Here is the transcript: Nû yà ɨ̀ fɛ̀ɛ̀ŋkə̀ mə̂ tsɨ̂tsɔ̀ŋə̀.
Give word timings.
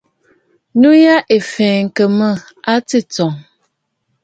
Nû 0.79 0.89
yà 1.03 1.15
ɨ̀ 1.35 1.41
fɛ̀ɛ̀ŋkə̀ 1.51 2.07
mə̂ 2.17 2.31
tsɨ̂tsɔ̀ŋə̀. 2.87 3.39